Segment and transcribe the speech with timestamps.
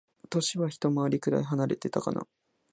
[0.31, 2.25] 歳はひと回りくらい離れてたかな。